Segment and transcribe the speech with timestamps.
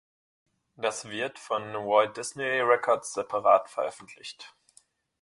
[0.77, 4.55] Das wird von Walt Disney Records separat veröffentlicht.